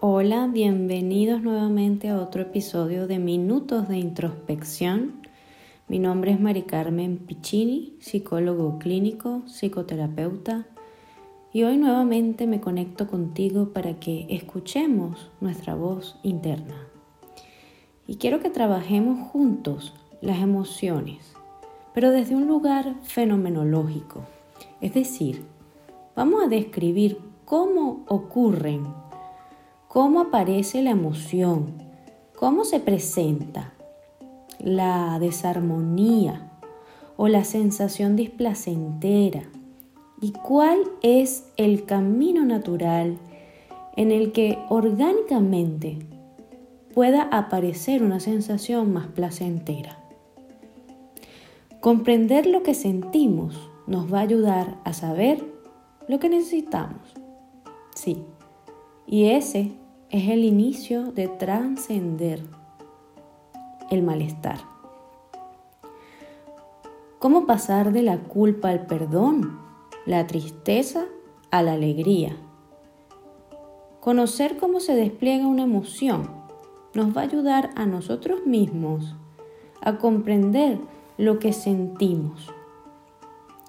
Hola, 0.00 0.46
bienvenidos 0.46 1.42
nuevamente 1.42 2.08
a 2.08 2.20
otro 2.20 2.42
episodio 2.42 3.08
de 3.08 3.18
Minutos 3.18 3.88
de 3.88 3.98
Introspección. 3.98 5.26
Mi 5.88 5.98
nombre 5.98 6.30
es 6.30 6.38
Mari 6.38 6.62
Carmen 6.62 7.18
Piccini, 7.18 7.96
psicólogo 7.98 8.78
clínico, 8.78 9.42
psicoterapeuta, 9.48 10.66
y 11.52 11.64
hoy 11.64 11.78
nuevamente 11.78 12.46
me 12.46 12.60
conecto 12.60 13.08
contigo 13.08 13.70
para 13.72 13.98
que 13.98 14.28
escuchemos 14.30 15.32
nuestra 15.40 15.74
voz 15.74 16.16
interna. 16.22 16.86
Y 18.06 18.18
quiero 18.18 18.38
que 18.38 18.50
trabajemos 18.50 19.28
juntos 19.32 19.94
las 20.20 20.38
emociones, 20.38 21.34
pero 21.92 22.12
desde 22.12 22.36
un 22.36 22.46
lugar 22.46 22.94
fenomenológico. 23.02 24.22
Es 24.80 24.94
decir, 24.94 25.42
vamos 26.14 26.44
a 26.44 26.46
describir 26.46 27.18
cómo 27.44 28.04
ocurren 28.06 28.86
cómo 29.88 30.20
aparece 30.20 30.82
la 30.82 30.90
emoción, 30.90 31.82
cómo 32.36 32.64
se 32.64 32.78
presenta 32.78 33.72
la 34.60 35.18
desarmonía 35.18 36.52
o 37.16 37.28
la 37.28 37.44
sensación 37.44 38.14
displacentera 38.14 39.44
y 40.20 40.32
cuál 40.32 40.78
es 41.02 41.50
el 41.56 41.84
camino 41.84 42.44
natural 42.44 43.18
en 43.96 44.12
el 44.12 44.32
que 44.32 44.58
orgánicamente 44.68 45.98
pueda 46.94 47.22
aparecer 47.22 48.02
una 48.02 48.20
sensación 48.20 48.92
más 48.92 49.06
placentera. 49.08 49.98
Comprender 51.80 52.46
lo 52.46 52.62
que 52.62 52.74
sentimos 52.74 53.70
nos 53.86 54.12
va 54.12 54.18
a 54.18 54.22
ayudar 54.22 54.76
a 54.84 54.92
saber 54.92 55.44
lo 56.08 56.18
que 56.18 56.28
necesitamos. 56.28 57.14
Sí, 57.94 58.24
y 59.10 59.30
ese 59.30 59.72
es 60.10 60.28
el 60.28 60.44
inicio 60.44 61.12
de 61.12 61.28
trascender 61.28 62.44
el 63.90 64.02
malestar. 64.02 64.58
¿Cómo 67.18 67.46
pasar 67.46 67.92
de 67.92 68.02
la 68.02 68.18
culpa 68.18 68.68
al 68.68 68.86
perdón, 68.86 69.58
la 70.04 70.26
tristeza 70.26 71.06
a 71.50 71.62
la 71.62 71.72
alegría? 71.72 72.36
Conocer 74.00 74.58
cómo 74.58 74.78
se 74.78 74.94
despliega 74.94 75.46
una 75.46 75.62
emoción 75.62 76.30
nos 76.92 77.16
va 77.16 77.22
a 77.22 77.24
ayudar 77.24 77.70
a 77.76 77.86
nosotros 77.86 78.44
mismos 78.44 79.16
a 79.80 79.96
comprender 79.96 80.80
lo 81.16 81.38
que 81.38 81.54
sentimos. 81.54 82.50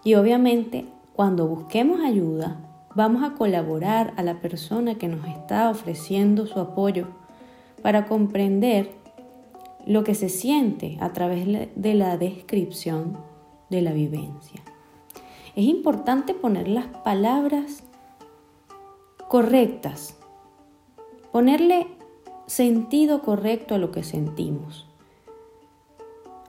Y 0.04 0.16
obviamente, 0.16 0.86
cuando 1.14 1.48
busquemos 1.48 2.02
ayuda, 2.02 2.69
Vamos 2.96 3.24
a 3.24 3.36
colaborar 3.36 4.14
a 4.18 4.24
la 4.24 4.42
persona 4.42 4.96
que 4.96 5.08
nos 5.08 5.26
está 5.28 5.70
ofreciendo 5.70 6.48
su 6.48 6.60
apoyo 6.60 7.08
para 7.82 8.06
comprender 8.06 8.92
lo 9.86 10.04
que 10.04 10.16
se 10.16 10.30
siente 10.30 10.98
a 11.00 11.14
través 11.14 11.46
de 11.76 11.94
la 11.94 12.18
descripción 12.18 13.18
de 13.70 13.82
la 13.82 13.94
vivencia. 13.94 14.62
Es 15.56 15.66
importante 15.66 16.34
poner 16.34 16.68
las 16.68 16.88
palabras 16.88 17.84
correctas, 19.28 20.18
ponerle 21.32 21.88
sentido 22.48 23.22
correcto 23.22 23.76
a 23.76 23.78
lo 23.78 23.92
que 23.92 24.04
sentimos. 24.04 24.88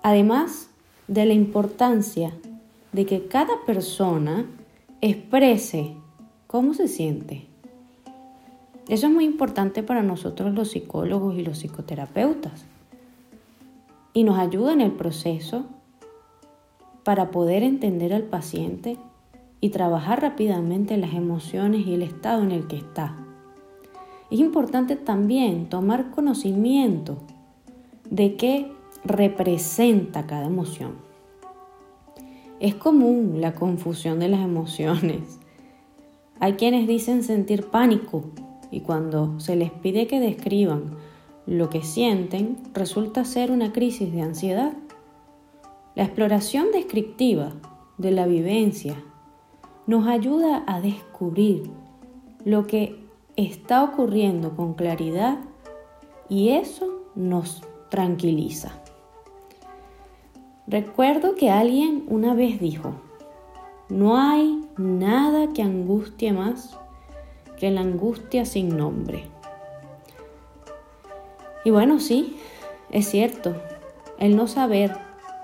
Además 0.03 0.71
de 1.09 1.27
la 1.27 1.35
importancia 1.35 2.33
de 2.93 3.05
que 3.05 3.27
cada 3.27 3.65
persona 3.67 4.47
exprese 5.01 5.97
¿Cómo 6.51 6.75
se 6.75 6.89
siente? 6.89 7.47
Eso 8.89 9.07
es 9.07 9.13
muy 9.13 9.25
importante 9.25 9.85
para 9.85 10.03
nosotros 10.03 10.53
los 10.53 10.73
psicólogos 10.73 11.37
y 11.39 11.45
los 11.45 11.59
psicoterapeutas. 11.59 12.65
Y 14.15 14.25
nos 14.25 14.37
ayuda 14.37 14.73
en 14.73 14.81
el 14.81 14.91
proceso 14.91 15.67
para 17.05 17.31
poder 17.31 17.63
entender 17.63 18.13
al 18.13 18.25
paciente 18.25 18.99
y 19.61 19.69
trabajar 19.69 20.23
rápidamente 20.23 20.97
las 20.97 21.15
emociones 21.15 21.87
y 21.87 21.95
el 21.95 22.03
estado 22.03 22.43
en 22.43 22.51
el 22.51 22.67
que 22.67 22.79
está. 22.79 23.15
Es 24.29 24.41
importante 24.41 24.97
también 24.97 25.69
tomar 25.69 26.11
conocimiento 26.11 27.19
de 28.11 28.35
qué 28.35 28.73
representa 29.05 30.27
cada 30.27 30.47
emoción. 30.47 30.95
Es 32.59 32.75
común 32.75 33.41
la 33.41 33.55
confusión 33.55 34.19
de 34.19 34.27
las 34.27 34.41
emociones 34.41 35.40
hay 36.41 36.55
quienes 36.55 36.89
dicen 36.89 37.23
sentir 37.23 37.67
pánico 37.67 38.25
y 38.71 38.81
cuando 38.81 39.39
se 39.39 39.57
les 39.57 39.71
pide 39.71 40.07
que 40.07 40.21
describan 40.21 40.97
lo 41.47 41.69
que 41.69 41.83
sienten, 41.83 42.57
resulta 42.73 43.25
ser 43.25 43.51
una 43.51 43.73
crisis 43.73 44.13
de 44.13 44.23
ansiedad. 44.23 44.73
La 45.95 46.05
exploración 46.05 46.69
descriptiva 46.73 47.53
de 47.99 48.11
la 48.13 48.27
vivencia 48.27 48.97
nos 49.87 50.07
ayuda 50.07 50.65
a 50.67 50.81
descubrir 50.81 51.71
lo 52.45 52.67
que 52.67 53.05
está 53.37 53.85
ocurriendo 53.85 54.57
con 54.57 54.75
claridad 54.75 55.39
y 56.29 56.51
eso 56.51 57.03
nos 57.15 57.63
tranquiliza. 57.91 58.73
Recuerdo 60.67 61.35
que 61.35 61.51
alguien 61.51 62.05
una 62.09 62.33
vez 62.35 62.61
dijo, 62.61 62.93
no 63.89 64.17
hay 64.17 64.60
nada 64.81 65.53
que 65.53 65.63
angustie 65.63 66.33
más 66.33 66.79
que 67.59 67.71
la 67.71 67.83
angustia 67.83 68.47
sin 68.47 68.77
nombre. 68.77 69.29
Y 71.65 71.71
bueno, 71.71 72.01
sí, 72.01 72.39
es 72.91 73.09
cierto, 73.09 73.55
el 74.19 74.35
no 74.37 74.47
saber 74.47 74.97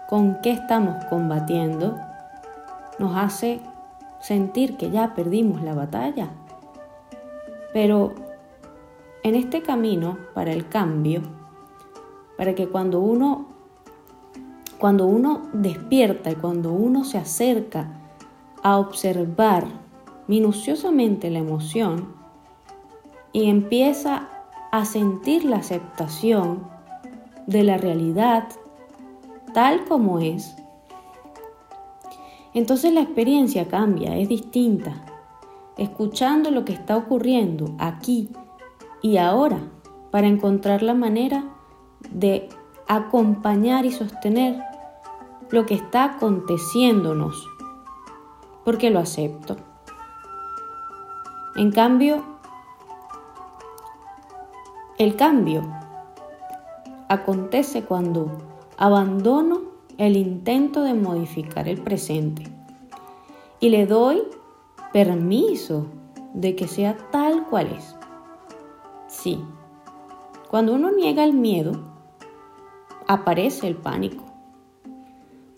con 0.08 0.40
qué 0.42 0.52
estamos 0.52 1.04
combatiendo 1.10 1.98
nos 2.98 3.16
hace 3.16 3.60
sentir 4.20 4.78
que 4.78 4.90
ya 4.90 5.14
perdimos 5.14 5.62
la 5.62 5.74
batalla. 5.74 6.30
Pero 7.74 8.14
en 9.22 9.34
este 9.34 9.60
camino 9.60 10.16
para 10.32 10.52
el 10.52 10.68
cambio, 10.68 11.20
para 12.38 12.54
que 12.54 12.68
cuando 12.68 13.00
uno 13.00 13.54
cuando 14.78 15.06
uno 15.06 15.42
despierta 15.54 16.30
y 16.30 16.34
cuando 16.34 16.70
uno 16.70 17.04
se 17.04 17.16
acerca 17.16 17.95
a 18.66 18.78
observar 18.78 19.64
minuciosamente 20.26 21.30
la 21.30 21.38
emoción 21.38 22.16
y 23.32 23.48
empieza 23.48 24.28
a 24.72 24.84
sentir 24.84 25.44
la 25.44 25.58
aceptación 25.58 26.66
de 27.46 27.62
la 27.62 27.78
realidad 27.78 28.48
tal 29.54 29.84
como 29.84 30.18
es, 30.18 30.56
entonces 32.54 32.92
la 32.92 33.02
experiencia 33.02 33.68
cambia, 33.68 34.16
es 34.16 34.28
distinta. 34.28 34.94
Escuchando 35.78 36.50
lo 36.50 36.64
que 36.64 36.72
está 36.72 36.96
ocurriendo 36.96 37.76
aquí 37.78 38.30
y 39.00 39.18
ahora 39.18 39.60
para 40.10 40.26
encontrar 40.26 40.82
la 40.82 40.94
manera 40.94 41.44
de 42.10 42.48
acompañar 42.88 43.86
y 43.86 43.92
sostener 43.92 44.60
lo 45.50 45.66
que 45.66 45.74
está 45.74 46.02
aconteciéndonos 46.16 47.46
porque 48.66 48.90
lo 48.90 48.98
acepto. 48.98 49.56
En 51.54 51.70
cambio, 51.70 52.24
el 54.98 55.14
cambio 55.14 55.62
acontece 57.08 57.84
cuando 57.84 58.28
abandono 58.76 59.60
el 59.98 60.16
intento 60.16 60.82
de 60.82 60.94
modificar 60.94 61.68
el 61.68 61.80
presente 61.80 62.42
y 63.60 63.68
le 63.68 63.86
doy 63.86 64.24
permiso 64.92 65.86
de 66.34 66.56
que 66.56 66.66
sea 66.66 66.96
tal 67.12 67.46
cual 67.46 67.68
es. 67.68 67.94
Sí, 69.06 69.44
cuando 70.50 70.74
uno 70.74 70.90
niega 70.90 71.22
el 71.22 71.34
miedo, 71.34 71.84
aparece 73.06 73.68
el 73.68 73.76
pánico. 73.76 74.24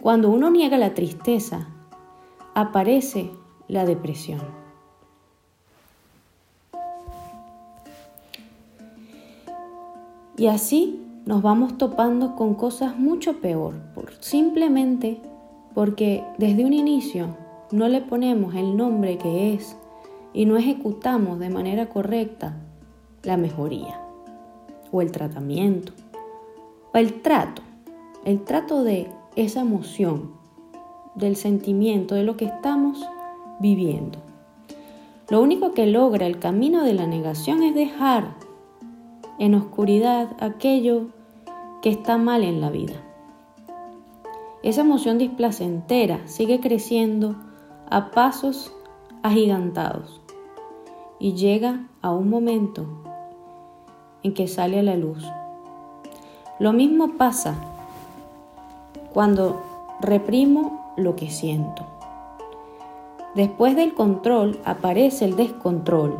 Cuando 0.03 0.29
uno 0.29 0.51
niega 0.51 0.77
la 0.77 0.93
tristeza, 0.93 1.69
aparece 2.55 3.31
la 3.69 3.85
depresión. 3.85 4.41
Y 10.37 10.47
así 10.47 11.05
nos 11.27 11.43
vamos 11.43 11.79
topando 11.79 12.37
con 12.37 12.55
cosas 12.55 12.97
mucho 12.97 13.41
peor, 13.41 13.75
por, 13.95 14.15
simplemente 14.21 15.21
porque 15.75 16.25
desde 16.39 16.65
un 16.65 16.73
inicio 16.73 17.37
no 17.71 17.89
le 17.89 18.01
ponemos 18.01 18.55
el 18.55 18.77
nombre 18.77 19.19
que 19.19 19.55
es 19.55 19.77
y 20.33 20.47
no 20.47 20.57
ejecutamos 20.57 21.39
de 21.39 21.51
manera 21.51 21.89
correcta 21.89 22.57
la 23.25 23.37
mejoría 23.37 24.01
o 24.91 25.03
el 25.03 25.13
tratamiento 25.13 25.93
o 26.93 26.99
el 26.99 27.21
trato, 27.21 27.63
el 28.25 28.45
trato 28.45 28.85
de 28.85 29.09
esa 29.37 29.61
emoción 29.61 30.33
del 31.19 31.37
sentimiento, 31.37 32.15
de 32.15 32.25
lo 32.25 32.37
que 32.37 32.47
estamos 32.47 33.05
viviendo. 33.61 34.19
Lo 35.29 35.43
único 35.43 35.73
que 35.73 35.87
logra 35.87 36.27
el 36.27 36.39
camino 36.39 36.85
de 36.85 36.95
la 36.95 37.07
negación 37.07 37.63
es 37.63 37.75
dejar 37.75 38.35
en 39.39 39.55
oscuridad 39.55 40.29
aquello 40.41 41.09
que 41.83 41.91
está 41.91 42.17
mal 42.17 42.43
en 42.43 42.61
la 42.61 42.71
vida. 42.71 42.95
Esa 44.63 44.81
emoción 44.81 45.19
displacentera 45.19 46.27
sigue 46.27 46.61
creciendo 46.61 47.37
a 47.91 48.11
pasos 48.11 48.73
agigantados 49.23 50.21
y 51.19 51.35
llega 51.35 51.87
a 52.03 52.11
un 52.11 52.31
momento 52.31 52.87
en 54.23 54.35
que 54.35 54.49
sale 54.49 54.79
a 54.79 54.83
la 54.83 54.97
luz. 54.97 55.25
Lo 56.59 56.73
mismo 56.73 57.13
pasa 57.17 57.55
cuando 59.13 59.63
reprimo 60.01 60.88
lo 60.99 61.17
que 61.17 61.31
siento. 61.31 61.87
Después 63.35 63.77
del 63.77 63.95
control 63.95 64.59
aparece 64.65 65.25
el 65.25 65.37
descontrol 65.37 66.17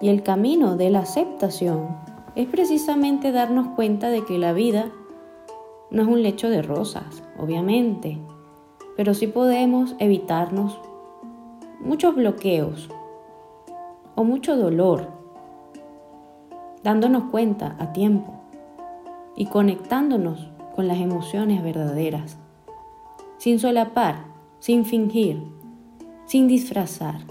y 0.00 0.08
el 0.08 0.22
camino 0.22 0.76
de 0.76 0.90
la 0.90 1.00
aceptación 1.00 1.96
es 2.34 2.48
precisamente 2.48 3.32
darnos 3.32 3.68
cuenta 3.68 4.10
de 4.10 4.24
que 4.24 4.38
la 4.38 4.52
vida 4.52 4.90
no 5.90 6.02
es 6.02 6.08
un 6.08 6.22
lecho 6.22 6.50
de 6.50 6.62
rosas, 6.62 7.22
obviamente, 7.38 8.18
pero 8.96 9.14
sí 9.14 9.26
podemos 9.26 9.94
evitarnos 9.98 10.80
muchos 11.80 12.14
bloqueos 12.14 12.88
o 14.14 14.24
mucho 14.24 14.56
dolor, 14.56 15.08
dándonos 16.82 17.30
cuenta 17.30 17.76
a 17.78 17.92
tiempo 17.92 18.34
y 19.36 19.46
conectándonos 19.46 20.50
con 20.74 20.88
las 20.88 20.98
emociones 20.98 21.62
verdaderas, 21.62 22.38
sin 23.44 23.60
solapar, 23.60 24.24
sin 24.58 24.86
fingir, 24.86 25.42
sin 26.24 26.48
disfrazar, 26.48 27.26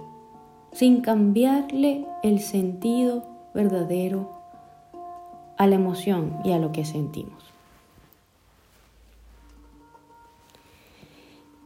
sin 0.71 1.01
cambiarle 1.01 2.05
el 2.21 2.39
sentido 2.39 3.25
verdadero 3.55 4.29
a 5.57 5.65
la 5.65 5.73
emoción 5.73 6.37
y 6.43 6.51
a 6.51 6.59
lo 6.59 6.71
que 6.71 6.85
sentimos. 6.85 7.43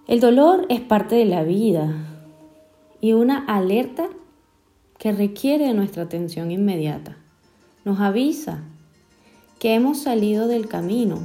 El 0.08 0.22
dolor 0.22 0.66
es 0.70 0.80
parte 0.80 1.16
de 1.16 1.26
la 1.26 1.44
vida 1.44 1.94
y 3.02 3.12
una 3.12 3.40
alerta 3.48 4.08
que 4.98 5.12
requiere 5.12 5.74
nuestra 5.74 6.04
atención 6.04 6.52
inmediata. 6.52 7.18
Nos 7.84 8.00
avisa 8.00 8.62
que 9.60 9.74
hemos 9.74 9.98
salido 9.98 10.48
del 10.48 10.70
camino, 10.70 11.20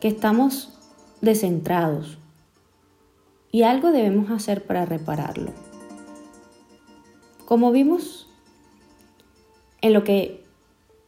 que 0.00 0.08
estamos 0.08 0.79
descentrados 1.20 2.18
y 3.52 3.62
algo 3.62 3.90
debemos 3.90 4.30
hacer 4.30 4.64
para 4.64 4.84
repararlo. 4.84 5.50
Como 7.46 7.72
vimos 7.72 8.28
en 9.80 9.92
lo 9.92 10.04
que 10.04 10.44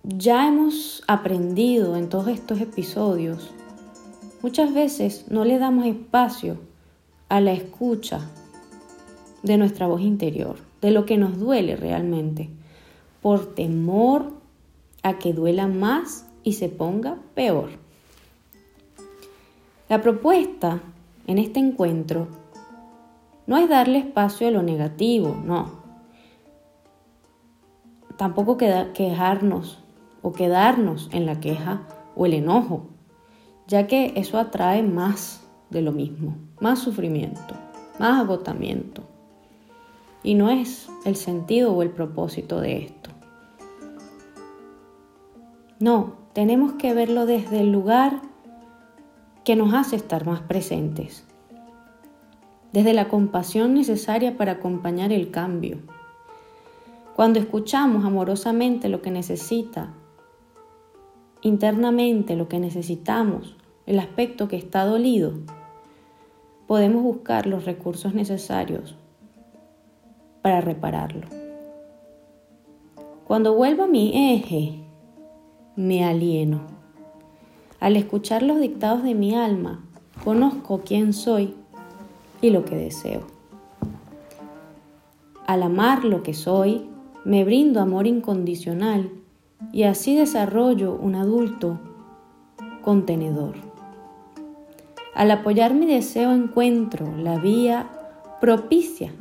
ya 0.02 0.48
hemos 0.48 1.04
aprendido 1.06 1.96
en 1.96 2.08
todos 2.08 2.28
estos 2.28 2.60
episodios, 2.60 3.50
muchas 4.42 4.74
veces 4.74 5.26
no 5.30 5.44
le 5.44 5.58
damos 5.58 5.86
espacio 5.86 6.58
a 7.28 7.40
la 7.40 7.52
escucha 7.52 8.28
de 9.42 9.56
nuestra 9.56 9.86
voz 9.86 10.00
interior, 10.00 10.56
de 10.80 10.90
lo 10.90 11.06
que 11.06 11.16
nos 11.16 11.38
duele 11.38 11.76
realmente, 11.76 12.50
por 13.20 13.54
temor 13.54 14.32
a 15.02 15.18
que 15.18 15.32
duela 15.32 15.68
más 15.68 16.26
y 16.42 16.54
se 16.54 16.68
ponga 16.68 17.18
peor. 17.34 17.81
La 19.92 20.00
propuesta 20.00 20.80
en 21.26 21.36
este 21.36 21.60
encuentro 21.60 22.26
no 23.46 23.58
es 23.58 23.68
darle 23.68 23.98
espacio 23.98 24.48
a 24.48 24.50
lo 24.50 24.62
negativo, 24.62 25.36
no. 25.44 25.70
Tampoco 28.16 28.56
quejarnos 28.56 29.84
o 30.22 30.32
quedarnos 30.32 31.10
en 31.12 31.26
la 31.26 31.40
queja 31.40 31.82
o 32.16 32.24
el 32.24 32.32
enojo, 32.32 32.86
ya 33.66 33.86
que 33.86 34.14
eso 34.16 34.38
atrae 34.38 34.82
más 34.82 35.46
de 35.68 35.82
lo 35.82 35.92
mismo, 35.92 36.36
más 36.58 36.78
sufrimiento, 36.78 37.54
más 37.98 38.18
agotamiento. 38.18 39.02
Y 40.22 40.36
no 40.36 40.48
es 40.48 40.88
el 41.04 41.16
sentido 41.16 41.70
o 41.74 41.82
el 41.82 41.90
propósito 41.90 42.62
de 42.62 42.78
esto. 42.84 43.10
No, 45.80 46.14
tenemos 46.32 46.72
que 46.72 46.94
verlo 46.94 47.26
desde 47.26 47.60
el 47.60 47.70
lugar 47.72 48.31
que 49.44 49.56
nos 49.56 49.74
hace 49.74 49.96
estar 49.96 50.26
más 50.26 50.40
presentes, 50.40 51.24
desde 52.72 52.94
la 52.94 53.08
compasión 53.08 53.74
necesaria 53.74 54.36
para 54.36 54.52
acompañar 54.52 55.12
el 55.12 55.30
cambio. 55.30 55.78
Cuando 57.16 57.38
escuchamos 57.38 58.04
amorosamente 58.04 58.88
lo 58.88 59.02
que 59.02 59.10
necesita, 59.10 59.92
internamente 61.42 62.36
lo 62.36 62.48
que 62.48 62.58
necesitamos, 62.58 63.56
el 63.86 63.98
aspecto 63.98 64.48
que 64.48 64.56
está 64.56 64.84
dolido, 64.84 65.34
podemos 66.66 67.02
buscar 67.02 67.46
los 67.46 67.64
recursos 67.64 68.14
necesarios 68.14 68.96
para 70.40 70.60
repararlo. 70.60 71.26
Cuando 73.26 73.54
vuelvo 73.54 73.84
a 73.84 73.88
mi 73.88 74.34
eje, 74.34 74.84
me 75.76 76.04
alieno. 76.04 76.81
Al 77.82 77.96
escuchar 77.96 78.44
los 78.44 78.60
dictados 78.60 79.02
de 79.02 79.16
mi 79.16 79.34
alma, 79.34 79.80
conozco 80.22 80.82
quién 80.86 81.12
soy 81.12 81.56
y 82.40 82.50
lo 82.50 82.64
que 82.64 82.76
deseo. 82.76 83.22
Al 85.48 85.64
amar 85.64 86.04
lo 86.04 86.22
que 86.22 86.32
soy, 86.32 86.86
me 87.24 87.44
brindo 87.44 87.80
amor 87.80 88.06
incondicional 88.06 89.10
y 89.72 89.82
así 89.82 90.14
desarrollo 90.14 90.94
un 90.94 91.16
adulto 91.16 91.80
contenedor. 92.82 93.56
Al 95.16 95.32
apoyar 95.32 95.74
mi 95.74 95.86
deseo 95.86 96.30
encuentro 96.30 97.10
la 97.16 97.38
vía 97.38 97.90
propicia 98.40 99.12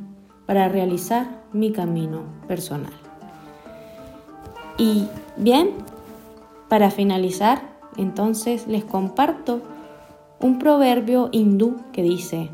para 0.46 0.70
realizar 0.70 1.46
mi 1.52 1.72
camino 1.72 2.26
personal. 2.48 2.94
Y 4.78 5.08
bien, 5.36 5.72
para 6.70 6.92
finalizar, 6.92 7.71
entonces 7.98 8.68
les 8.68 8.84
comparto 8.84 9.62
un 10.40 10.60
proverbio 10.60 11.30
hindú 11.32 11.78
que 11.92 12.02
dice, 12.04 12.50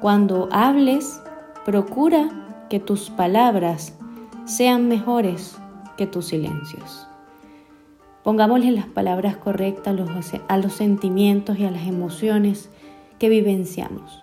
cuando 0.00 0.48
hables, 0.52 1.20
procura 1.64 2.28
que 2.68 2.80
tus 2.80 3.10
palabras 3.10 3.94
sean 4.44 4.88
mejores 4.88 5.56
que 5.96 6.06
tus 6.06 6.26
silencios. 6.26 7.06
Pongámosle 8.22 8.70
las 8.70 8.86
palabras 8.86 9.36
correctas 9.36 9.96
a 10.48 10.56
los, 10.58 10.72
sentimientos 10.72 11.58
y 11.58 11.64
a 11.64 11.70
las 11.70 11.86
emociones 11.86 12.70
que 13.18 13.28
vivenciamos. 13.28 14.22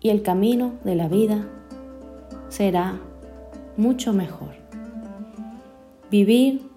Y 0.00 0.10
el 0.10 0.22
camino 0.22 0.72
de 0.84 0.94
la 0.94 1.08
vida 1.08 1.48
será 2.48 3.00
mucho 3.76 4.12
mejor. 4.12 4.54
Vivir 6.10 6.67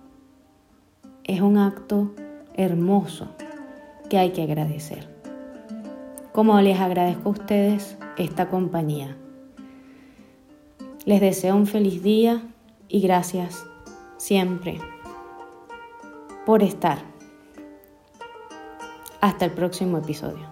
es 1.31 1.39
un 1.39 1.57
acto 1.57 2.11
hermoso 2.55 3.27
que 4.09 4.17
hay 4.17 4.31
que 4.31 4.43
agradecer. 4.43 5.07
Como 6.33 6.59
les 6.59 6.77
agradezco 6.77 7.29
a 7.29 7.31
ustedes 7.31 7.97
esta 8.17 8.49
compañía. 8.49 9.15
Les 11.05 11.21
deseo 11.21 11.55
un 11.55 11.67
feliz 11.67 12.03
día 12.03 12.41
y 12.89 12.99
gracias 12.99 13.65
siempre 14.17 14.79
por 16.45 16.63
estar. 16.63 16.99
Hasta 19.21 19.45
el 19.45 19.51
próximo 19.51 19.99
episodio. 19.99 20.50